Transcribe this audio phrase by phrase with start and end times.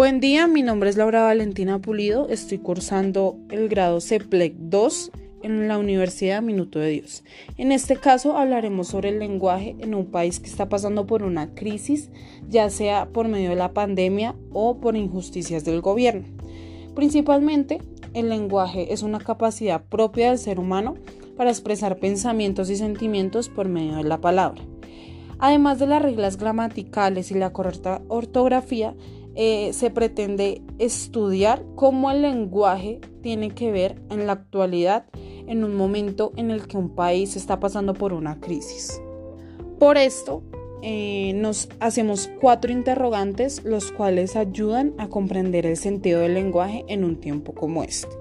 [0.00, 5.10] Buen día, mi nombre es Laura Valentina Pulido, estoy cursando el grado CEPLEC 2
[5.42, 7.22] en la Universidad Minuto de Dios.
[7.58, 11.54] En este caso hablaremos sobre el lenguaje en un país que está pasando por una
[11.54, 12.08] crisis,
[12.48, 16.26] ya sea por medio de la pandemia o por injusticias del gobierno.
[16.94, 17.82] Principalmente,
[18.14, 20.94] el lenguaje es una capacidad propia del ser humano
[21.36, 24.62] para expresar pensamientos y sentimientos por medio de la palabra.
[25.40, 28.94] Además de las reglas gramaticales y la correcta ortografía,
[29.42, 35.06] eh, se pretende estudiar cómo el lenguaje tiene que ver en la actualidad
[35.46, 39.00] en un momento en el que un país está pasando por una crisis.
[39.78, 40.42] Por esto,
[40.82, 47.02] eh, nos hacemos cuatro interrogantes, los cuales ayudan a comprender el sentido del lenguaje en
[47.02, 48.14] un tiempo como este.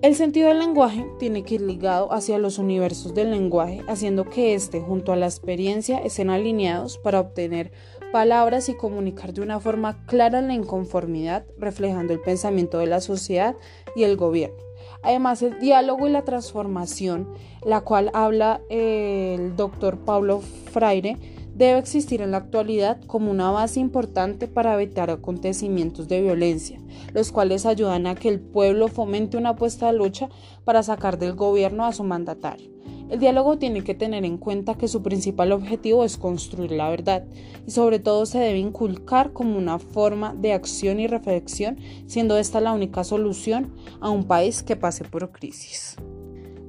[0.00, 4.54] El sentido del lenguaje tiene que ir ligado hacia los universos del lenguaje, haciendo que
[4.54, 7.72] éste junto a la experiencia estén alineados para obtener
[8.14, 13.56] palabras y comunicar de una forma clara la inconformidad, reflejando el pensamiento de la sociedad
[13.96, 14.56] y el gobierno.
[15.02, 17.26] Además, el diálogo y la transformación,
[17.66, 21.16] la cual habla el doctor Pablo Freire,
[21.56, 26.78] debe existir en la actualidad como una base importante para evitar acontecimientos de violencia,
[27.14, 30.28] los cuales ayudan a que el pueblo fomente una apuesta de lucha
[30.64, 32.70] para sacar del gobierno a su mandatario.
[33.14, 37.24] El diálogo tiene que tener en cuenta que su principal objetivo es construir la verdad
[37.64, 42.60] y sobre todo se debe inculcar como una forma de acción y reflexión, siendo esta
[42.60, 45.94] la única solución a un país que pase por crisis.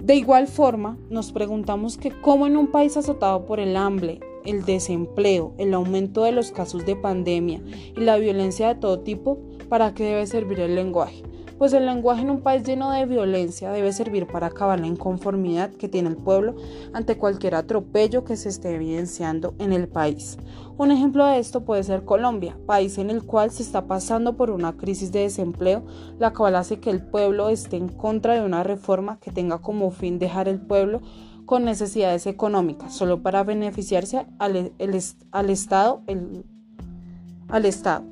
[0.03, 4.65] De igual forma, nos preguntamos que cómo en un país azotado por el hambre, el
[4.65, 7.63] desempleo, el aumento de los casos de pandemia
[7.97, 11.23] y la violencia de todo tipo, ¿para qué debe servir el lenguaje?
[11.57, 15.71] Pues el lenguaje en un país lleno de violencia debe servir para acabar la inconformidad
[15.71, 16.55] que tiene el pueblo
[16.93, 20.37] ante cualquier atropello que se esté evidenciando en el país.
[20.77, 24.51] Un ejemplo de esto puede ser Colombia, país en el cual se está pasando por
[24.51, 25.85] una crisis de desempleo,
[26.19, 29.91] la cual hace que el pueblo esté en contra de una reforma que tenga como
[29.91, 31.01] fin dejar el pueblo
[31.45, 34.55] con necesidades económicas, solo para beneficiarse al,
[35.49, 36.01] Estado.
[37.47, 38.03] al Estado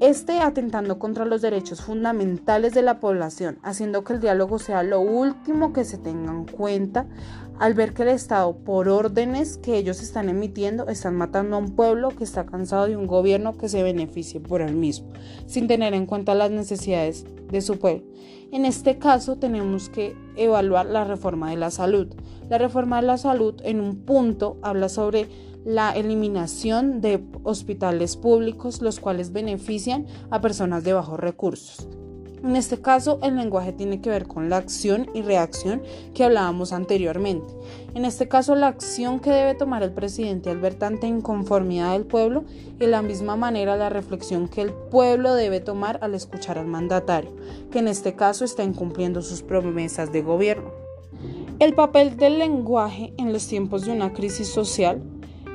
[0.00, 5.00] este atentando contra los derechos fundamentales de la población, haciendo que el diálogo sea lo
[5.00, 7.06] último que se tenga en cuenta
[7.58, 11.76] al ver que el Estado, por órdenes que ellos están emitiendo, están matando a un
[11.76, 15.08] pueblo que está cansado de un gobierno que se beneficie por él mismo,
[15.46, 18.02] sin tener en cuenta las necesidades de su pueblo.
[18.52, 22.08] En este caso tenemos que evaluar la reforma de la salud.
[22.48, 25.28] La reforma de la salud en un punto habla sobre
[25.64, 31.88] la eliminación de hospitales públicos, los cuales benefician a personas de bajos recursos.
[32.42, 35.82] En este caso, el lenguaje tiene que ver con la acción y reacción
[36.14, 37.52] que hablábamos anteriormente.
[37.94, 42.06] En este caso, la acción que debe tomar el presidente al ver tanta inconformidad del
[42.06, 42.44] pueblo
[42.76, 46.66] y de la misma manera la reflexión que el pueblo debe tomar al escuchar al
[46.66, 47.36] mandatario,
[47.70, 50.70] que en este caso está incumpliendo sus promesas de gobierno.
[51.58, 55.02] El papel del lenguaje en los tiempos de una crisis social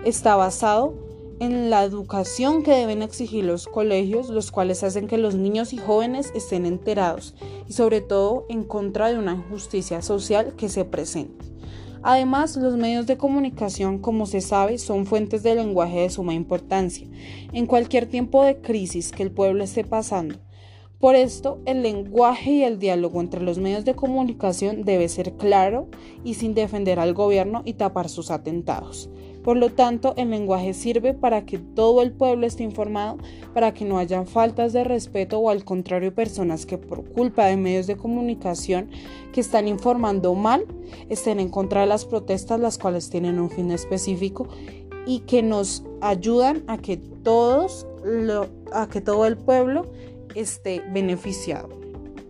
[0.06, 0.94] está basado
[1.40, 5.78] en la educación que deben exigir los colegios, los cuales hacen que los niños y
[5.78, 7.36] jóvenes estén enterados
[7.68, 11.46] y sobre todo en contra de una injusticia social que se presente.
[12.04, 17.08] Además, los medios de comunicación, como se sabe, son fuentes de lenguaje de suma importancia
[17.52, 20.36] en cualquier tiempo de crisis que el pueblo esté pasando.
[21.00, 25.88] Por esto, el lenguaje y el diálogo entre los medios de comunicación debe ser claro
[26.24, 29.10] y sin defender al gobierno y tapar sus atentados.
[29.45, 33.19] Por lo tanto, el lenguaje sirve para que todo el pueblo esté informado,
[33.53, 37.56] para que no haya faltas de respeto o al contrario personas que por culpa de
[37.56, 38.89] medios de comunicación
[39.31, 40.66] que están informando mal
[41.09, 44.47] estén en contra de las protestas las cuales tienen un fin específico
[45.06, 47.85] y que nos ayudan a que todos
[48.73, 49.85] a que todo el pueblo
[50.33, 51.69] esté beneficiado.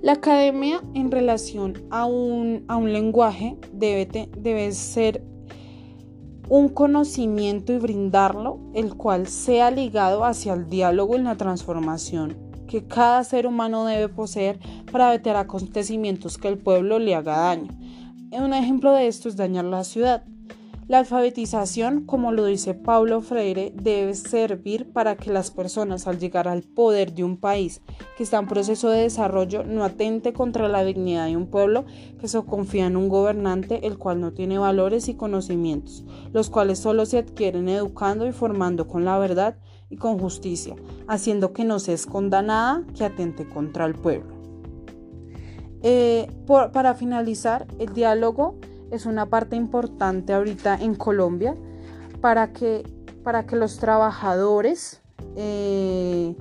[0.01, 5.23] La academia en relación a un, a un lenguaje debe, debe ser
[6.49, 12.87] un conocimiento y brindarlo, el cual sea ligado hacia el diálogo y la transformación que
[12.87, 14.59] cada ser humano debe poseer
[14.91, 17.69] para evitar acontecimientos que el pueblo le haga daño.
[18.31, 20.23] Un ejemplo de esto es dañar la ciudad.
[20.87, 26.47] La alfabetización, como lo dice Paulo Freire, debe servir para que las personas al llegar
[26.47, 27.81] al poder de un país
[28.15, 31.85] que está en proceso de desarrollo no atente contra la dignidad de un pueblo
[32.19, 36.77] que se confía en un gobernante el cual no tiene valores y conocimientos, los cuales
[36.77, 39.57] solo se adquieren educando y formando con la verdad
[39.89, 40.75] y con justicia,
[41.07, 44.35] haciendo que no se esconda nada que atente contra el pueblo.
[45.81, 48.59] Eh, para finalizar, el diálogo
[48.91, 51.55] es una parte importante ahorita en Colombia
[52.21, 52.83] para que,
[53.23, 55.01] para que los trabajadores
[55.35, 56.35] eh,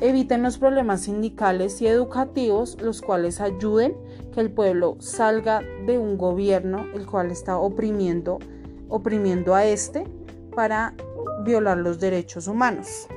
[0.00, 3.96] eviten los problemas sindicales y educativos, los cuales ayuden
[4.32, 8.38] que el pueblo salga de un gobierno el cual está oprimiendo,
[8.88, 10.04] oprimiendo a este
[10.54, 10.94] para
[11.44, 13.08] violar los derechos humanos.